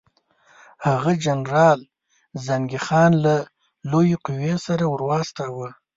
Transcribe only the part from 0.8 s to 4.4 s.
هغه جنرال زنګي خان له لویې